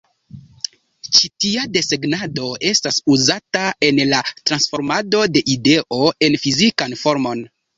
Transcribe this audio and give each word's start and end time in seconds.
Ĉi 1.17 1.27
tia 1.43 1.65
desegnado 1.75 2.47
estas 2.71 2.97
uzata 3.17 3.63
en 3.91 4.01
la 4.15 4.23
transformado 4.39 5.23
de 5.37 5.45
ideo 5.57 6.01
en 6.29 6.41
fizikan 6.49 6.99
formon. 7.05 7.47